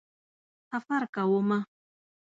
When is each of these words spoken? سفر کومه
سفر 0.69 1.01
کومه 1.15 1.59